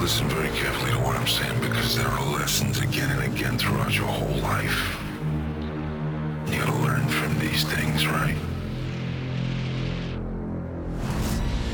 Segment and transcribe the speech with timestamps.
[0.00, 3.94] listen very carefully to what I'm saying because there are lessons again and again throughout
[3.94, 4.96] your whole life.
[6.46, 8.34] You gotta learn from these things, right?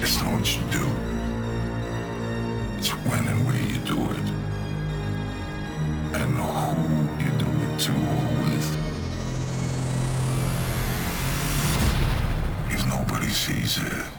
[0.00, 0.86] It's not what you do.
[2.78, 4.28] It's when and where you do it.
[6.18, 6.82] And who
[7.22, 8.68] you do it to or with.
[12.74, 14.15] If nobody sees it,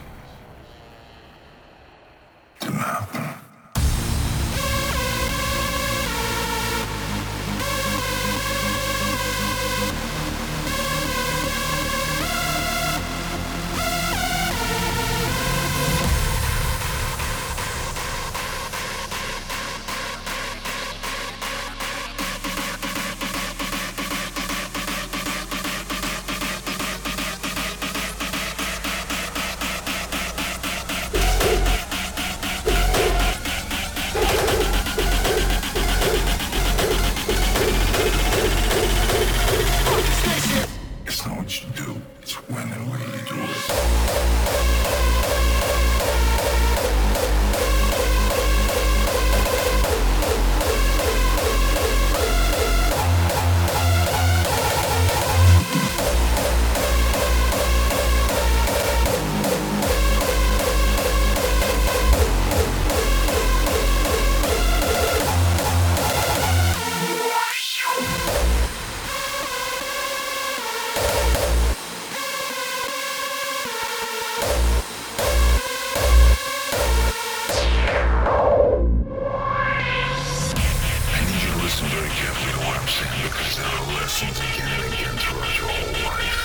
[82.51, 86.41] to what I'm saying because there are lessons again and again throughout your whole life.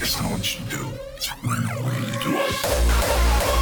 [0.00, 3.57] It's not what you do, it's when you do it.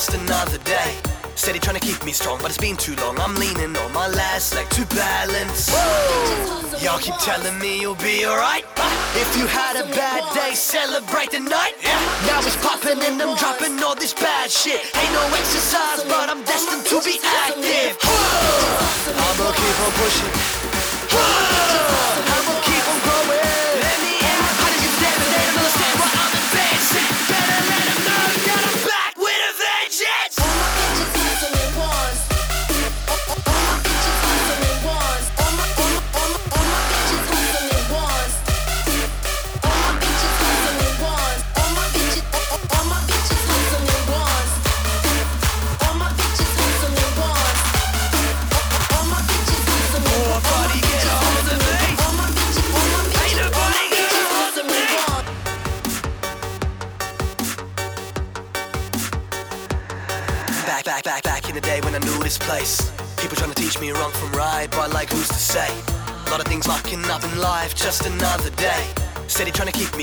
[0.02, 0.96] Just another day.
[1.36, 3.20] Steady trying to keep me strong, but it's been too long.
[3.20, 5.70] I'm leaning on my last leg to balance.
[6.82, 8.66] Y'all keep telling me you'll be alright.
[9.14, 11.76] If you had a bad day, celebrate the night.
[12.26, 14.82] Now it's popping and I'm dropping all this bad shit.
[14.98, 17.94] Ain't no exercise, but I'm destined to be active.
[18.02, 20.40] I'ma keep on pushing.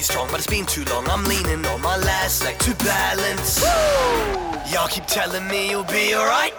[0.08, 1.04] Strong, but it's been too long.
[1.08, 3.60] I'm leaning on my last leg to balance.
[4.72, 6.54] Y'all keep telling me you'll be alright.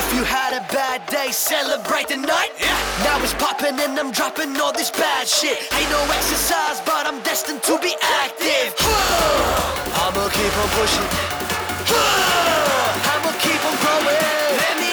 [0.00, 2.52] If you had a bad day, celebrate the night.
[3.04, 5.58] Now it's popping and I'm dropping all this bad shit.
[5.76, 7.92] Ain't no exercise, but I'm destined to be
[8.24, 8.72] active.
[10.02, 11.08] I'ma keep on pushing.
[13.12, 14.24] I'ma keep on growing.
[14.62, 14.85] Let me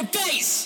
[0.00, 0.59] your face.